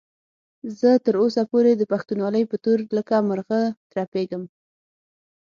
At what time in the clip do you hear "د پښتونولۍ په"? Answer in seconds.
1.75-2.57